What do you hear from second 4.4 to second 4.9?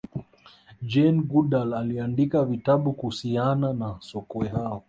hao